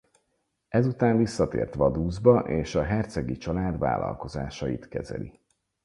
Ezután 0.67 1.17
visszatért 1.17 1.73
Vaduzba 1.75 2.39
és 2.39 2.75
a 2.75 2.83
hercegi 2.83 3.37
család 3.37 3.77
vállalkozásait 3.77 4.87
kezeli. 4.87 5.39